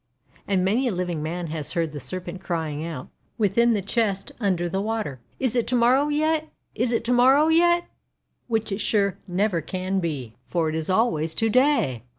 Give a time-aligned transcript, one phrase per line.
[0.47, 4.67] And many a living man has heard the Serpent crying out, within the chest under
[4.67, 6.49] the water: 'Is it to morrow yet?
[6.73, 7.83] Is it to morrow yet?'
[8.47, 12.01] Which it sure never can be, for it is always to day.